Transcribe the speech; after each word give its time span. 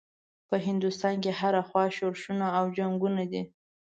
په 0.49 0.55
هندوستان 0.67 1.15
کې 1.23 1.31
هره 1.39 1.61
خوا 1.69 1.85
شورشونه 1.97 2.47
او 2.57 2.65
جنګونه 2.77 3.23
دي. 3.31 3.43